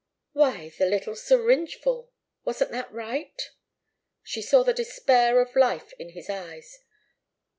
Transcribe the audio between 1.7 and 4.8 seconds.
full wasn't that right?" She saw the